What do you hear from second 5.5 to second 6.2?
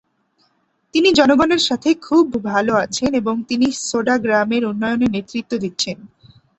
দিচ্ছেন।